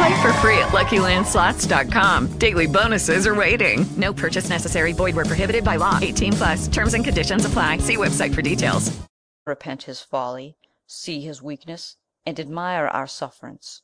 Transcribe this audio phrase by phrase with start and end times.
[0.00, 2.38] Play for free at LuckyLandSlots.com.
[2.38, 3.84] Daily bonuses are waiting.
[3.98, 4.94] No purchase necessary.
[4.94, 5.98] Void where prohibited by law.
[6.00, 6.68] 18 plus.
[6.68, 7.76] Terms and conditions apply.
[7.78, 8.98] See website for details.
[9.44, 13.82] Repent his folly, see his weakness, and admire our sufferance.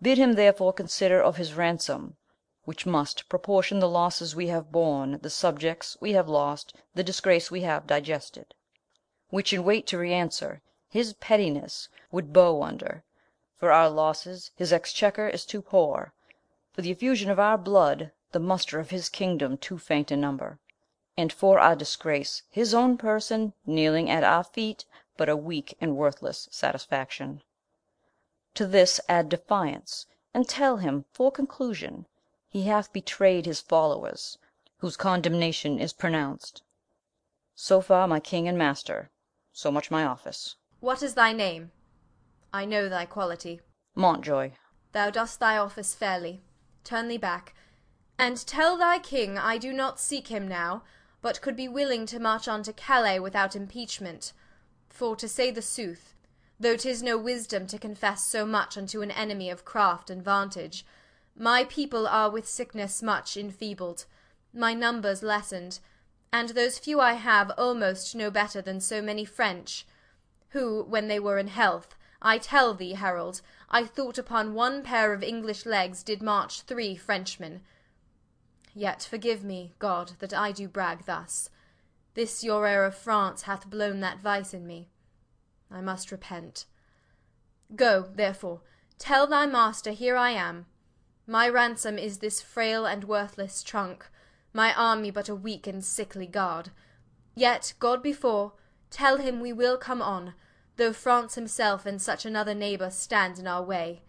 [0.00, 2.14] Bid him therefore consider of his ransom,
[2.62, 7.50] which must proportion the losses we have borne, the subjects we have lost, the disgrace
[7.50, 8.54] we have digested;
[9.30, 13.02] which in weight to re-answer, his pettiness would bow under.
[13.62, 16.12] For our losses his exchequer is too poor;
[16.72, 20.58] for the effusion of our blood, the muster of his kingdom too faint in number;
[21.16, 24.84] and for our disgrace, his own person, kneeling at our feet,
[25.16, 27.44] but a weak and worthless satisfaction.
[28.54, 32.06] To this add defiance, and tell him, for conclusion,
[32.48, 34.38] he hath betrayed his followers,
[34.78, 36.64] whose condemnation is pronounced.
[37.54, 39.12] So far my king and master,
[39.52, 40.56] so much my office.
[40.80, 41.70] What is thy name?
[42.54, 43.60] I know thy quality.
[43.94, 44.52] Montjoy.
[44.92, 46.42] Thou dost thy office fairly.
[46.84, 47.54] Turn thee back,
[48.18, 50.82] and tell thy king I do not seek him now,
[51.22, 54.34] but could be willing to march on to Calais without impeachment;
[54.90, 56.14] for, to say the sooth,
[56.60, 60.84] though 'tis no wisdom to confess so much unto an enemy of craft and vantage,
[61.34, 64.04] my people are with sickness much enfeebled,
[64.52, 65.78] my numbers lessened,
[66.30, 69.86] and those few I have almost no better than so many French,
[70.50, 75.12] who, when they were in health, I tell thee, herald, I thought upon one pair
[75.12, 77.62] of English legs did march three Frenchmen.
[78.74, 81.50] Yet forgive me, God, that I do brag thus.
[82.14, 84.88] This your air of France hath blown that vice in me.
[85.68, 86.66] I must repent.
[87.74, 88.60] Go, therefore,
[88.98, 90.66] tell thy master here I am.
[91.26, 94.08] My ransom is this frail and worthless trunk,
[94.52, 96.70] my army but a weak and sickly guard.
[97.34, 98.52] Yet, God before,
[98.90, 100.34] tell him we will come on,
[100.82, 104.02] though France himself and such another neighbour stand in our way.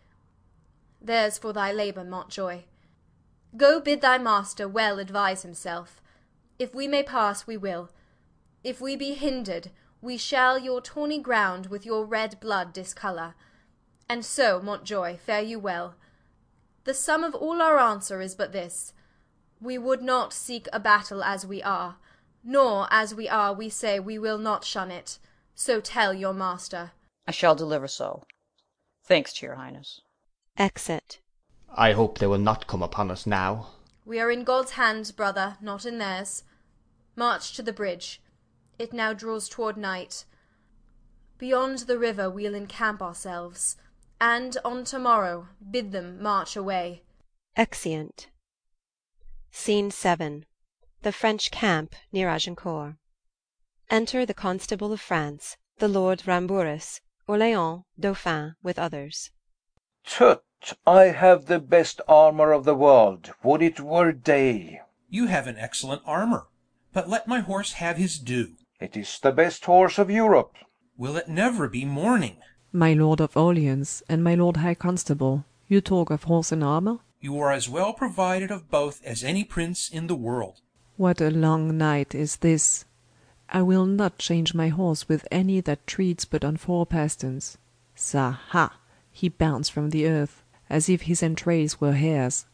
[0.99, 2.63] There's for thy labour, Montjoy.
[3.55, 6.01] Go bid thy master well advise himself.
[6.57, 7.91] If we may pass, we will.
[8.63, 9.69] If we be hindered,
[10.01, 13.35] we shall your tawny ground with your red blood discolour.
[14.09, 15.93] And so, Montjoy, fare you well.
[16.85, 18.93] The sum of all our answer is but this:
[19.61, 21.97] we would not seek a battle as we are,
[22.43, 25.19] nor as we are we say we will not shun it.
[25.55, 26.91] So tell your master.
[27.27, 28.25] I shall deliver so.
[29.03, 30.01] Thanks to your highness.
[30.57, 31.19] [Exit.]
[31.69, 33.69] I hope they will not come upon us now.
[34.05, 36.43] We are in God's hands, brother, not in theirs.
[37.15, 38.21] March to the bridge.
[38.79, 40.25] It now draws toward night.
[41.37, 43.77] Beyond the river we'll encamp ourselves
[44.19, 47.03] and on to morrow bid them march away.
[47.55, 48.29] [Exeunt.
[49.51, 50.45] SCENE VII.
[51.01, 52.95] The French camp near Agincourt.
[53.89, 59.31] Enter the Constable of France, the Lord Rambures, Orleans, Dauphin, with others.
[60.05, 60.43] Tut!
[60.87, 63.33] I have the best armour of the world.
[63.43, 64.79] Would it were day!
[65.09, 66.47] You have an excellent armour;
[66.93, 68.55] but let my horse have his due.
[68.79, 70.55] It is the best horse of Europe.
[70.97, 72.37] Will it never be morning?
[72.71, 76.99] My lord of Orleans, and my lord high constable, you talk of horse and armour?
[77.19, 80.61] You are as well provided of both as any prince in the world.
[80.95, 82.85] What a long night is this!
[83.53, 87.57] I will not change my horse with any that treads but on four pasterns.
[87.95, 88.79] Ca, ha!
[89.11, 90.41] he bounds from the earth,
[90.71, 92.47] as if his entrails were hairs.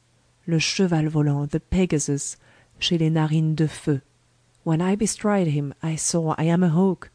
[0.45, 2.35] Le cheval volant, the Pegasus,
[2.79, 4.01] j'ai les narines de feu.
[4.63, 7.11] When I bestride him, I soar, I am a hawk.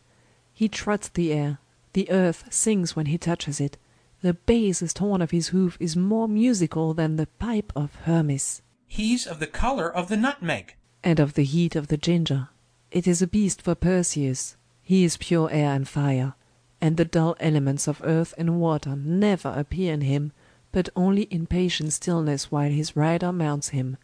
[0.55, 1.59] He trots the air,
[1.93, 3.77] the earth sings when he touches it,
[4.23, 8.63] the basest horn of his hoof is more musical than the pipe of Hermes.
[8.87, 10.77] He's of the colour of the nutmeg.
[11.03, 12.49] And of the heat of the ginger.
[12.95, 14.57] It is a beast for Perseus.
[14.81, 16.37] He is pure air and fire,
[16.81, 20.31] and the dull elements of earth and water never appear in him,
[20.71, 23.97] but only in patient stillness while his rider mounts him.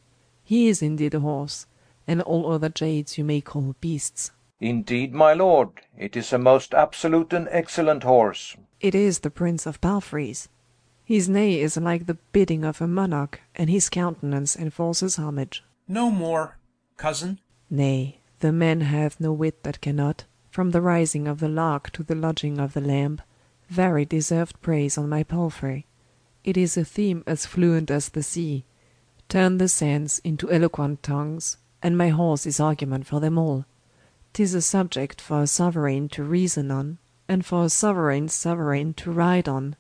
[0.43, 1.69] He is indeed a horse,
[2.09, 4.33] and all other jades you may call beasts.
[4.59, 8.57] Indeed, my lord, it is a most absolute and excellent horse.
[8.81, 10.49] It is the Prince of Palfrey's.
[11.05, 15.63] His neigh is like the bidding of a monarch, and his countenance enforces homage.
[15.87, 16.59] No more,
[16.97, 17.39] cousin.
[17.71, 22.03] Nay, the man hath no wit that cannot, from the rising of the lark to
[22.03, 23.21] the lodging of the lamb,
[23.69, 25.87] vary deserved praise on my palfrey.
[26.43, 28.65] It is a theme as fluent as the sea.
[29.29, 33.67] Turn the sands into eloquent tongues, and my horse is argument for them all.
[34.33, 36.99] 'Tis a subject for a sovereign to reason on,
[37.29, 39.77] and for a sovereign's sovereign to ride on;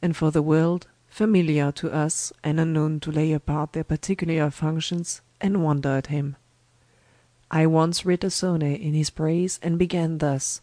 [0.00, 5.20] and for the world, familiar to us and unknown to lay apart their particular functions
[5.40, 6.36] and wonder at him.
[7.50, 10.60] I once writ a sonnet in his praise and began thus: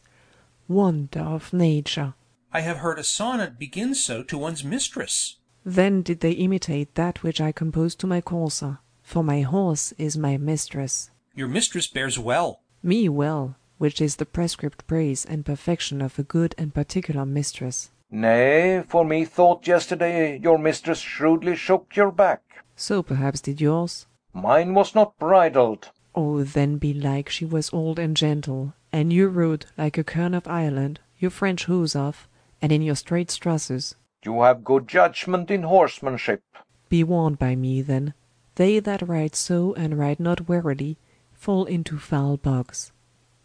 [0.68, 2.14] Wonder of nature!
[2.54, 5.38] I have heard a sonnet begin so to one's mistress.
[5.66, 10.16] Then did they imitate that which I composed to my courser, for my horse is
[10.16, 11.10] my mistress.
[11.34, 12.62] Your mistress bears well.
[12.84, 17.90] Me well, which is the prescript praise and perfection of a good and particular mistress.
[18.12, 22.64] Nay, for methought yesterday your mistress shrewdly shook your back.
[22.76, 24.06] So perhaps did yours.
[24.34, 25.90] Mine was not bridled.
[26.16, 30.48] Oh, then belike she was old and gentle, and you rode, like a kern of
[30.48, 32.30] Ireland, your French hose off,
[32.62, 33.96] and in your straight strossers.
[34.24, 36.42] You have good judgment in horsemanship.
[36.88, 38.14] Be warned by me, then.
[38.56, 40.98] They that ride so and ride not warily,
[41.34, 42.94] fall into foul bogs.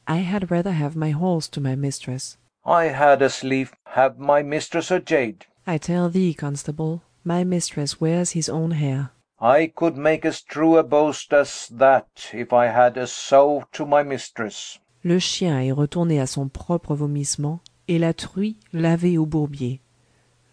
[0.07, 2.39] I had rather have my horse to my mistress.
[2.65, 5.47] I had as lief have my mistress a jade.
[5.67, 9.11] I tell thee, constable, my mistress wears his own hair.
[9.43, 13.87] I could make as true a boast as that if I had a sow to
[13.87, 14.79] my mistress.
[15.03, 19.81] Le chien est retourné à son propre vomissement, et la truie lavée au bourbier.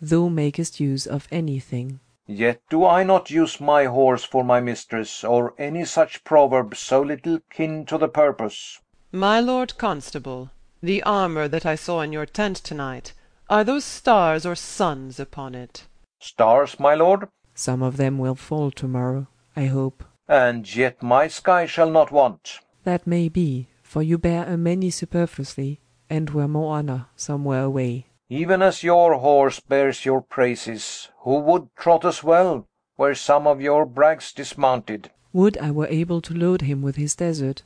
[0.01, 1.99] Thou makest use of anything.
[2.27, 7.01] Yet do I not use my horse for my mistress, or any such proverb so
[7.01, 8.79] little kin to the purpose.
[9.11, 10.51] My lord constable,
[10.81, 13.13] the armour that I saw in your tent to night,
[13.49, 15.87] are those stars or suns upon it?
[16.19, 17.27] Stars, my lord?
[17.59, 19.25] Some of them will fall to morrow,
[19.55, 20.03] I hope.
[20.27, 22.59] And yet my sky shall not want.
[22.83, 28.05] That may be, for you bear a many superfluously, and were more honour somewhere away.
[28.29, 33.59] Even as your horse bears your praises, who would trot as well, were some of
[33.59, 35.09] your brags dismounted.
[35.33, 37.63] Would I were able to load him with his desert!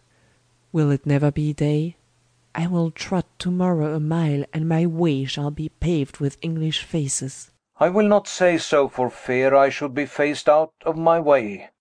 [0.72, 1.98] Will it never be day?
[2.56, 6.84] I will trot to morrow a mile, and my way shall be paved with English
[6.86, 7.51] faces.
[7.82, 11.72] I will not say so for fear I should be faced out of my way.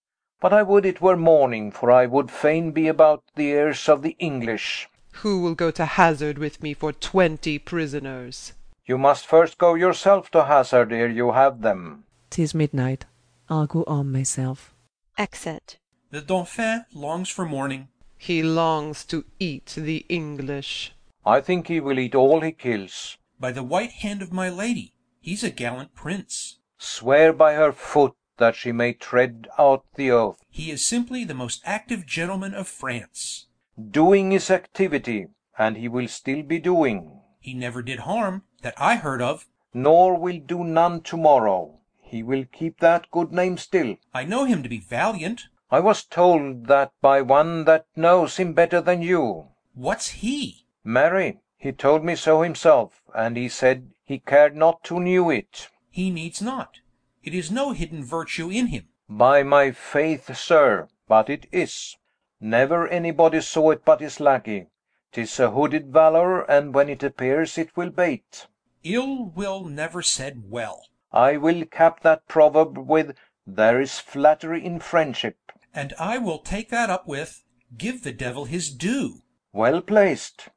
[0.40, 4.00] But I would it were morning, for I would fain be about the ears of
[4.00, 4.88] the English.
[5.20, 8.54] Who will go to hazard with me for twenty prisoners?
[8.86, 12.04] You must first go yourself to hazard ere you have them.
[12.30, 13.04] 'Tis midnight.
[13.50, 14.72] I'll go arm myself.
[15.18, 15.76] [Exit.
[16.10, 17.88] The Dauphin longs for morning.
[18.16, 20.94] He longs to eat the English.
[21.26, 23.18] I think he will eat all he kills.
[23.38, 26.58] By the white hand of my lady, he's a gallant prince.
[26.78, 30.42] Swear by her foot that she may tread out the oath.
[30.48, 33.46] He is simply the most active gentleman of France.
[33.90, 35.28] Doing is activity,
[35.58, 37.20] and he will still be doing.
[37.38, 39.46] He never did harm, that I heard of.
[39.72, 41.78] Nor will do none to morrow.
[42.00, 43.96] He will keep that good name still.
[44.12, 45.42] I know him to be valiant.
[45.70, 49.46] I was told that by one that knows him better than you.
[49.74, 50.66] What's he?
[50.82, 55.68] Marry, he told me so himself, and he said he cared not who knew it.
[55.90, 56.80] He needs not.
[57.22, 58.88] It is no hidden virtue in him.
[59.10, 61.98] By my faith, sir, but it is.
[62.40, 64.68] Never anybody saw it but his lackey.
[65.12, 68.46] 'Tis a hooded valour, and when it appears it will bate.
[68.82, 70.86] Ill will never said well.
[71.12, 73.14] I will cap that proverb with
[73.46, 75.36] there is flattery in friendship.
[75.74, 77.44] And I will take that up with
[77.76, 79.24] give the devil his due.
[79.52, 80.48] Well placed.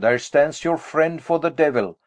[0.00, 1.98] There stands your friend for the devil.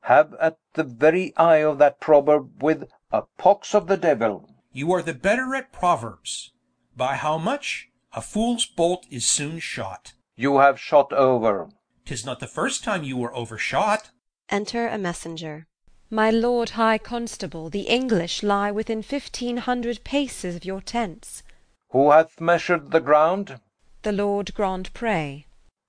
[0.00, 4.50] Have at the very eye of that proverb with a pox of the devil.
[4.72, 6.52] You are the better at proverbs.
[6.96, 7.90] By how much?
[8.12, 10.14] A fool's bolt is soon shot.
[10.34, 11.62] You have shot over.
[11.62, 11.70] over.
[12.04, 14.10] 'Tis not the first time you were overshot.
[14.48, 15.68] Enter a messenger.
[16.10, 21.44] My lord high constable, the English lie within fifteen hundred paces of your tents.
[21.90, 23.60] Who hath measured the ground?
[24.02, 25.44] The lord Grand Pré.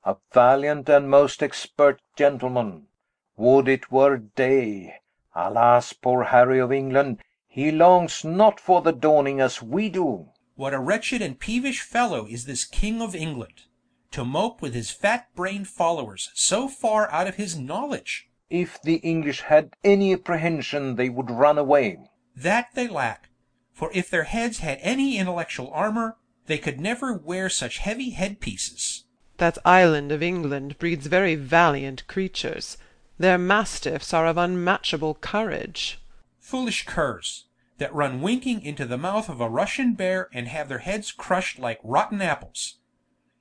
[0.06, 2.88] A valiant and most expert gentleman.
[3.36, 4.96] Would it were day!
[5.36, 10.29] Alas, poor Harry of England, he longs not for the dawning as we do.
[10.56, 13.63] What a wretched and peevish fellow is this king of England,
[14.12, 18.29] to mope with his fat brained followers so far out of his knowledge!
[18.50, 21.98] If the English had any apprehension, they would run away.
[22.38, 23.32] That they lack;
[23.74, 26.15] for if their heads had any intellectual armour,
[26.46, 29.03] they could never wear such heavy head pieces.
[29.39, 32.77] That island of England breeds very valiant creatures.
[33.17, 36.01] Their mastiffs are of unmatchable courage.
[36.39, 37.46] Foolish curs,
[37.77, 41.58] that run winking into the mouth of a Russian bear and have their heads crushed
[41.58, 42.79] like rotten apples.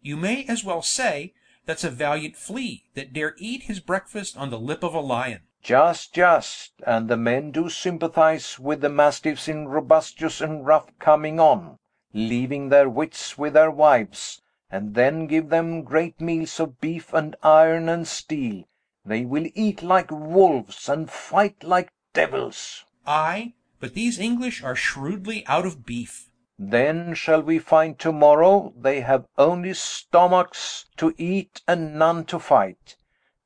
[0.00, 1.34] You may as well say,
[1.66, 5.40] that's a valiant flea that dare eat his breakfast on the lip of a lion.
[5.64, 11.40] Just, just; and the men do sympathize with the mastiffs in robustious and rough coming
[11.40, 11.76] on,
[12.14, 17.34] leaving their wits with their wives, and then give them great meals of beef and
[17.42, 18.64] iron and steel,
[19.04, 22.84] they will eat like wolves, and fight like devils.
[23.06, 26.28] Ay, but these English are shrewdly out of beef.
[26.58, 32.38] Then shall we find to morrow they have only stomachs to eat and none to
[32.38, 32.96] fight.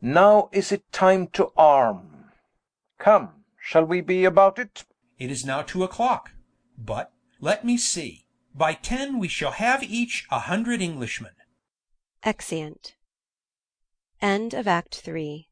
[0.01, 2.33] Now is it time to arm.
[2.99, 4.85] Come, shall we be about it?
[5.19, 6.33] It is now two o'clock;
[6.77, 8.22] but, let me see,
[8.55, 11.33] by ten we shall have each a hundred Englishmen.
[12.25, 12.95] Exeunt.
[14.21, 15.49] End of Act Three.